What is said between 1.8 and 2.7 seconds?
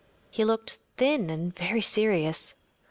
serious.